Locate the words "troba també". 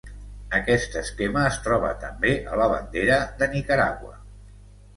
1.67-2.33